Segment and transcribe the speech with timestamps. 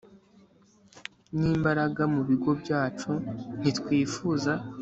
[1.37, 3.11] nimbaraga mu bigo byacu
[3.59, 4.51] Ntitwifuza